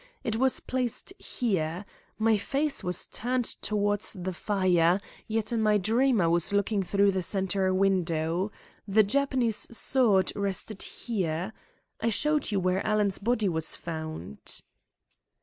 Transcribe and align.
It 0.23 0.37
was 0.37 0.59
placed 0.61 1.13
here. 1.19 1.85
My 2.17 2.35
face 2.35 2.83
was 2.83 3.05
turned 3.05 3.45
towards 3.61 4.13
the 4.13 4.33
fire, 4.33 4.99
yet 5.27 5.53
in 5.53 5.61
my 5.61 5.77
dream 5.77 6.19
I 6.19 6.25
was 6.25 6.51
looking 6.51 6.81
through 6.81 7.11
the 7.11 7.21
centre 7.21 7.71
window. 7.71 8.51
The 8.87 9.03
Japanese 9.03 9.67
sword 9.77 10.31
rested 10.35 10.81
here. 10.81 11.53
I 11.99 12.09
showed 12.09 12.49
you 12.51 12.59
where 12.59 12.83
Alan's 12.83 13.19
body 13.19 13.47
was 13.47 13.75
found." 13.75 14.63